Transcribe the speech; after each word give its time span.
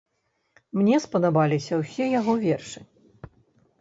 Мне 0.79 0.95
спадабаліся 1.03 1.73
ўсе 1.85 2.05
яго 2.19 2.33
вершы. 2.49 2.79